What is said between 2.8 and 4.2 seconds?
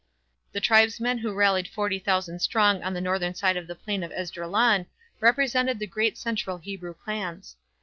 on the northern side of the Plain of